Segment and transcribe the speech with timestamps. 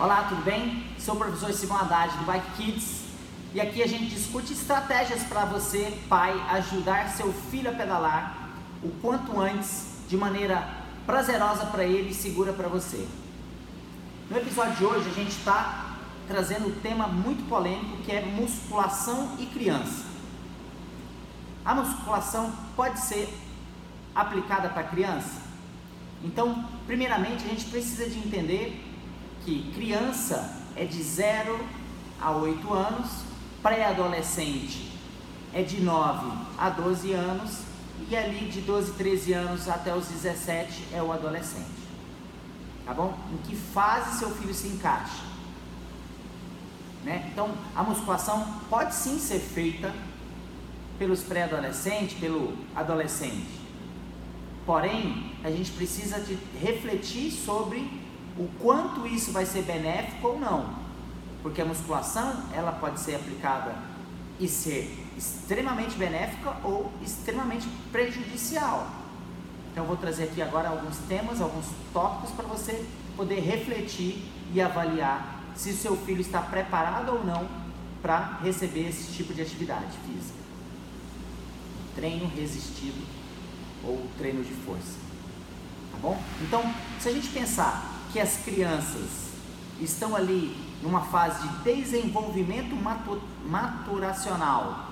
[0.00, 0.82] Olá, tudo bem?
[0.98, 3.02] Sou o professor Simão Haddad do Bike Kids
[3.52, 8.48] e aqui a gente discute estratégias para você, pai, ajudar seu filho a pedalar
[8.82, 10.66] o quanto antes, de maneira
[11.04, 13.06] prazerosa para ele e segura para você.
[14.30, 19.36] No episódio de hoje a gente está trazendo um tema muito polêmico que é musculação
[19.38, 20.06] e criança.
[21.62, 23.28] A musculação pode ser
[24.14, 25.42] aplicada para criança?
[26.24, 28.89] Então, primeiramente, a gente precisa de entender
[29.44, 31.58] que criança é de 0
[32.20, 33.10] a 8 anos,
[33.62, 34.90] pré-adolescente
[35.52, 37.62] é de 9 a 12 anos
[38.08, 41.80] e ali de 12, 13 anos até os 17 é o adolescente.
[42.84, 43.16] Tá bom?
[43.32, 45.22] Em que fase seu filho se encaixa?
[47.04, 47.28] Né?
[47.32, 49.92] Então, a musculação pode sim ser feita
[50.98, 53.60] pelos pré-adolescentes, pelo adolescente.
[54.66, 57.90] Porém, a gente precisa de refletir sobre
[58.40, 60.74] o quanto isso vai ser benéfico ou não.
[61.42, 63.76] Porque a musculação, ela pode ser aplicada
[64.38, 68.88] e ser extremamente benéfica ou extremamente prejudicial.
[69.70, 72.82] Então, eu vou trazer aqui agora alguns temas, alguns tópicos para você
[73.14, 77.46] poder refletir e avaliar se o seu filho está preparado ou não
[78.00, 80.38] para receber esse tipo de atividade física.
[81.94, 83.06] Treino resistido
[83.84, 84.98] ou treino de força.
[85.92, 86.18] Tá bom?
[86.40, 86.62] Então,
[86.98, 89.30] se a gente pensar que as crianças
[89.80, 92.74] estão ali numa fase de desenvolvimento
[93.46, 94.90] maturacional,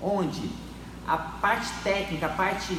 [0.00, 0.50] onde
[1.06, 2.78] a parte técnica, a parte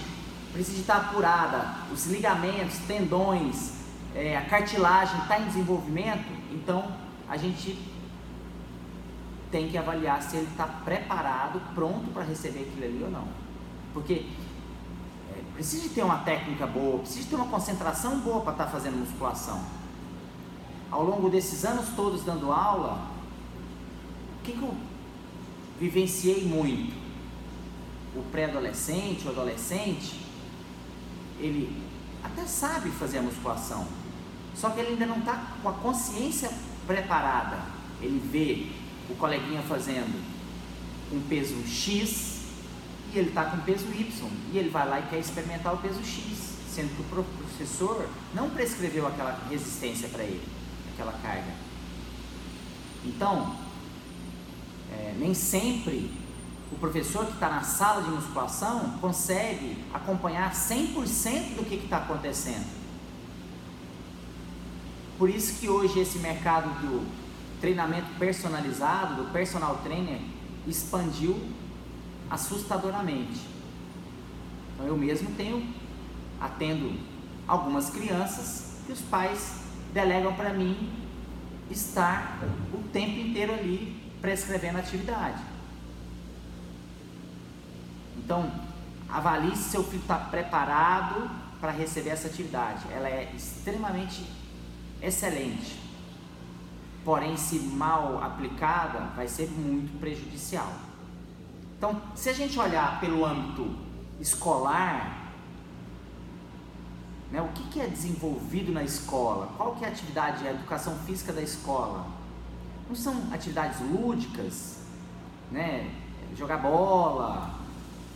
[0.53, 3.73] precisa estar apurada, os ligamentos, tendões,
[4.15, 6.91] é, a cartilagem está em desenvolvimento, então
[7.29, 7.77] a gente
[9.51, 13.27] tem que avaliar se ele está preparado, pronto para receber aquilo ali ou não.
[13.93, 14.25] Porque
[15.58, 18.69] Precisa de ter uma técnica boa, precisa de ter uma concentração boa para estar tá
[18.69, 19.59] fazendo musculação.
[20.91, 23.08] Ao longo desses anos todos dando aula,
[24.39, 24.75] o que, que eu
[25.80, 26.95] vivenciei muito?
[28.16, 30.22] O pré-adolescente, o adolescente,
[31.40, 31.84] ele
[32.24, 33.88] até sabe fazer a musculação,
[34.53, 36.51] só que ele ainda não está com a consciência
[36.85, 37.57] preparada.
[38.00, 40.24] Ele vê o coleguinha fazendo
[41.12, 42.37] um peso X,
[43.13, 46.03] e ele está com peso Y, e ele vai lá e quer experimentar o peso
[46.03, 50.45] X, sendo que o professor não prescreveu aquela resistência para ele,
[50.94, 51.53] aquela carga.
[53.06, 53.56] Então,
[54.91, 56.12] é, nem sempre
[56.72, 62.66] o professor que está na sala de musculação consegue acompanhar 100% do que está acontecendo.
[65.18, 67.07] Por isso que hoje esse mercado do
[67.59, 70.19] treinamento personalizado, do personal trainer,
[70.68, 71.39] expandiu
[72.29, 73.41] assustadoramente.
[74.73, 75.67] Então eu mesmo tenho
[76.39, 76.93] atendo
[77.47, 79.61] algumas crianças que os pais
[79.93, 80.89] delegam para mim
[81.69, 82.39] estar
[82.73, 85.41] o tempo inteiro ali prescrevendo atividade.
[88.17, 88.51] Então,
[89.07, 92.85] avalie se seu filho está preparado para receber essa atividade.
[92.91, 94.25] Ela é extremamente
[95.01, 95.79] excelente.
[97.03, 100.87] Porém, se mal aplicada, vai ser muito prejudicial.
[101.77, 103.71] Então, se a gente olhar pelo âmbito
[104.19, 105.31] escolar,
[107.31, 109.49] né, o que, que é desenvolvido na escola?
[109.57, 112.07] Qual que é a atividade, a educação física da escola?
[112.88, 114.77] Não são atividades lúdicas,
[115.51, 115.93] né?
[116.35, 117.51] Jogar bola,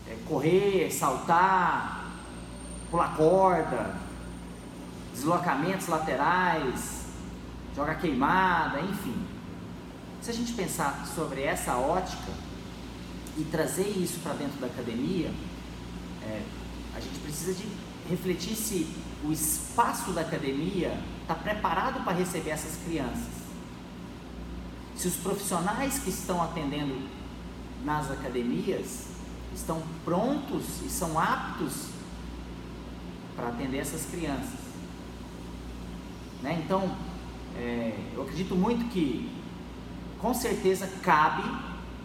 [0.07, 2.05] é, correr, saltar,
[2.89, 3.95] pular corda,
[5.13, 7.05] deslocamentos laterais,
[7.75, 9.27] jogar queimada, enfim.
[10.21, 12.31] Se a gente pensar sobre essa ótica,
[13.37, 15.31] e trazer isso para dentro da academia,
[16.23, 16.41] é,
[16.95, 17.67] a gente precisa de
[18.09, 18.87] refletir se
[19.23, 23.41] o espaço da academia está preparado para receber essas crianças.
[24.95, 27.07] Se os profissionais que estão atendendo
[27.83, 29.07] nas academias
[29.53, 31.87] estão prontos e são aptos
[33.35, 34.59] para atender essas crianças.
[36.41, 36.61] Né?
[36.65, 36.95] Então,
[37.57, 39.29] é, eu acredito muito que,
[40.19, 41.43] com certeza, cabe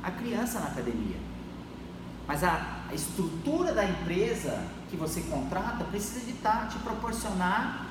[0.02, 1.25] a criança na academia.
[2.26, 7.86] Mas a, estrutura da empresa que você contrata precisa de estar, tá, te proporcionar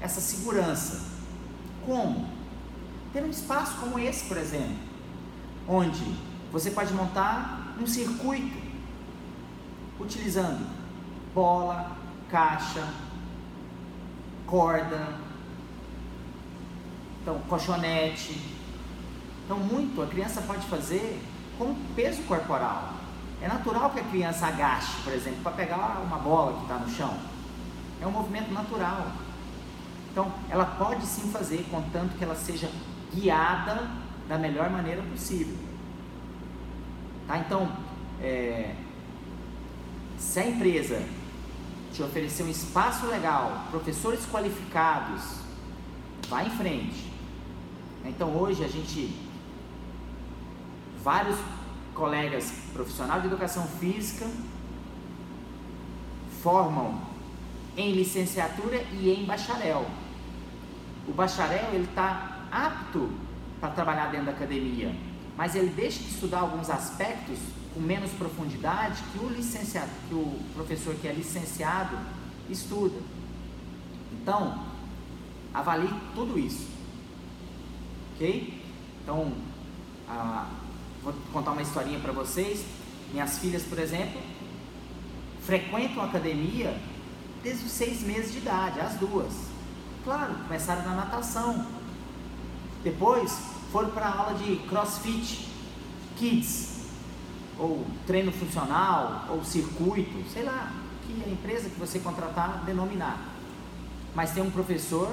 [0.00, 1.00] essa segurança.
[1.86, 2.28] Como?
[3.12, 4.76] Ter um espaço como esse, por exemplo,
[5.68, 6.16] onde
[6.52, 8.60] você pode montar um circuito
[9.98, 10.66] utilizando
[11.34, 11.96] bola,
[12.28, 12.86] caixa,
[14.46, 15.14] corda,
[17.22, 18.40] então colchonete,
[19.50, 21.20] então, muito a criança pode fazer
[21.58, 22.99] com peso corporal.
[23.42, 26.90] É natural que a criança agache, por exemplo, para pegar uma bola que está no
[26.90, 27.16] chão.
[28.00, 29.12] É um movimento natural.
[30.10, 32.70] Então, ela pode sim fazer, contanto que ela seja
[33.14, 33.88] guiada
[34.28, 35.56] da melhor maneira possível.
[37.26, 37.38] Tá?
[37.38, 37.70] Então,
[38.20, 38.74] é,
[40.18, 41.02] se a empresa
[41.92, 45.40] te oferecer um espaço legal, professores qualificados,
[46.28, 47.10] vá em frente.
[48.04, 49.14] Então hoje a gente,
[51.02, 51.36] vários
[52.00, 54.26] colegas profissionais de educação física
[56.42, 56.98] formam
[57.76, 59.86] em licenciatura e em bacharel.
[61.06, 63.10] O bacharel ele está apto
[63.60, 64.96] para trabalhar dentro da academia,
[65.36, 67.38] mas ele deixa de estudar alguns aspectos
[67.74, 71.98] com menos profundidade que o licenciado, que o professor que é licenciado
[72.48, 72.98] estuda.
[74.10, 74.64] Então,
[75.52, 76.66] avalie tudo isso.
[78.14, 78.58] Ok?
[79.02, 79.32] Então,
[80.08, 80.48] ah,
[81.02, 82.64] vou contar uma historinha para vocês.
[83.12, 84.20] Minhas filhas, por exemplo,
[85.44, 86.78] frequentam a academia
[87.42, 89.32] desde os seis meses de idade, as duas.
[90.04, 91.66] Claro, começaram na natação.
[92.82, 93.36] Depois
[93.72, 95.48] foram para a aula de CrossFit
[96.16, 96.80] Kids,
[97.58, 100.72] ou treino funcional, ou circuito, sei lá,
[101.06, 103.18] que a empresa que você contratar denominar.
[104.14, 105.08] Mas tem um professor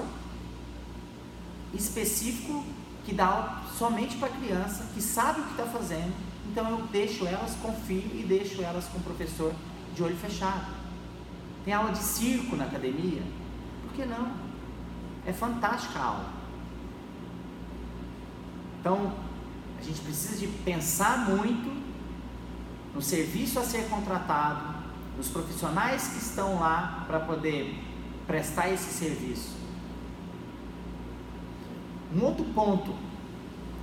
[1.73, 2.63] específico
[3.07, 6.13] que dá aula somente para criança, que sabe o que está fazendo,
[6.51, 9.53] então eu deixo elas, confio e deixo elas com o professor
[9.95, 10.65] de olho fechado.
[11.63, 13.21] Tem aula de circo na academia?
[13.83, 14.29] Por que não?
[15.25, 16.25] É fantástica a aula.
[18.81, 19.13] Então,
[19.79, 21.81] a gente precisa de pensar muito
[22.93, 24.75] no serviço a ser contratado,
[25.15, 27.73] nos profissionais que estão lá para poder
[28.25, 29.56] prestar esse serviço.
[32.15, 32.93] Um outro ponto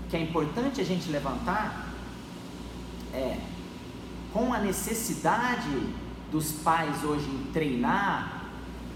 [0.09, 1.93] que é importante a gente levantar
[3.13, 3.39] é
[4.33, 5.71] com a necessidade
[6.33, 8.45] dos pais hoje em treinar,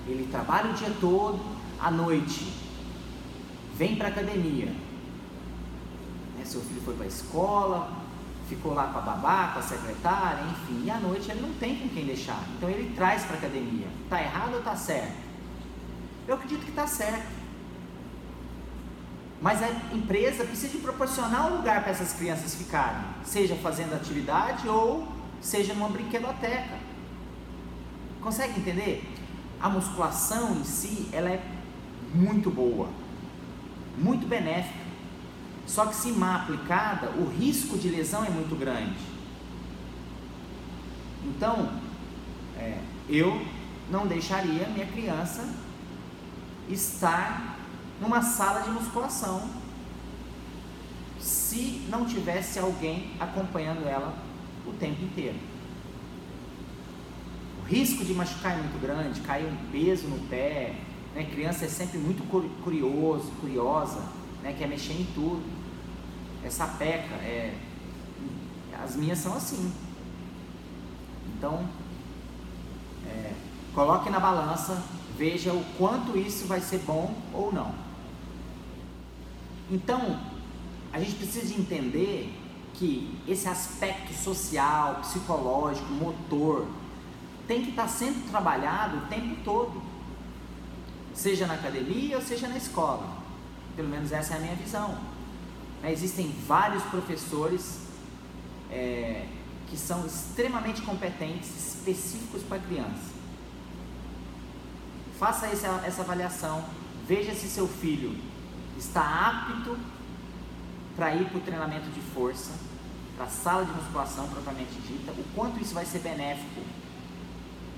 [0.07, 1.41] ele trabalha o dia todo,
[1.79, 2.53] à noite,
[3.77, 4.67] vem para a academia.
[6.37, 7.93] Né, seu filho foi para a escola,
[8.49, 11.77] ficou lá com a babá, com a secretária, enfim, e à noite ele não tem
[11.77, 12.43] com quem deixar.
[12.57, 13.87] Então ele traz para a academia.
[14.05, 15.17] Está errado ou está certo?
[16.27, 17.38] Eu acredito que está certo.
[19.41, 24.69] Mas a empresa precisa de proporcionar um lugar para essas crianças ficarem, seja fazendo atividade
[24.69, 25.07] ou
[25.41, 26.77] seja numa brinquedoteca.
[28.21, 29.09] Consegue entender?
[29.61, 31.41] A musculação em si, ela é
[32.13, 32.89] muito boa,
[33.97, 34.89] muito benéfica.
[35.67, 38.99] Só que se má aplicada, o risco de lesão é muito grande.
[41.25, 41.71] Então,
[42.57, 43.41] é, eu
[43.91, 45.47] não deixaria minha criança
[46.69, 47.57] estar
[48.01, 49.49] numa sala de musculação
[51.21, 54.15] se não tivesse alguém acompanhando ela
[54.67, 55.39] o tempo inteiro.
[57.63, 60.75] O risco de machucar é muito grande, cair um peso no pé,
[61.15, 61.25] né?
[61.25, 62.23] criança é sempre muito
[62.63, 64.01] curioso, curiosa,
[64.43, 64.55] né?
[64.57, 65.59] quer mexer em tudo
[66.45, 67.55] é sapeca, é,
[68.83, 69.73] as minhas são assim.
[71.37, 71.67] Então,
[73.07, 73.33] é,
[73.75, 74.83] coloque na balança,
[75.17, 77.75] veja o quanto isso vai ser bom ou não.
[79.71, 80.19] Então,
[80.93, 82.35] a gente precisa de entender
[82.75, 86.67] que esse aspecto social, psicológico, motor,
[87.47, 89.83] tem que estar sendo trabalhado o tempo todo,
[91.15, 93.19] seja na academia ou seja na escola.
[93.75, 94.99] Pelo menos essa é a minha visão.
[95.83, 97.81] Né, existem vários professores
[98.71, 99.27] é,
[99.69, 103.19] que são extremamente competentes, específicos para criança.
[105.19, 106.65] Faça essa, essa avaliação,
[107.07, 108.28] veja se seu filho
[108.79, 109.77] está apto
[110.97, 112.53] para ir para o treinamento de força,
[113.17, 116.63] para a sala de musculação propriamente dita, o quanto isso vai ser benéfico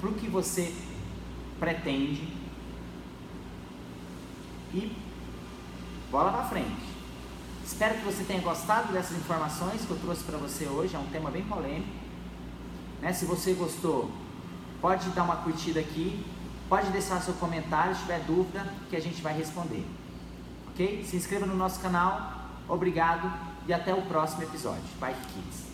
[0.01, 0.75] para o que você
[1.59, 2.33] pretende
[4.73, 4.97] e
[6.11, 6.91] bola para frente.
[7.65, 10.97] Espero que você tenha gostado dessas informações que eu trouxe para você hoje.
[10.97, 11.89] É um tema bem polêmico.
[13.01, 13.13] Né?
[13.13, 14.11] Se você gostou,
[14.81, 16.25] pode dar uma curtida aqui,
[16.69, 19.87] pode deixar seu comentário se tiver dúvida que a gente vai responder.
[20.81, 22.49] Se inscreva no nosso canal.
[22.67, 23.31] Obrigado
[23.69, 24.83] e até o próximo episódio.
[24.99, 25.70] Bye Kids.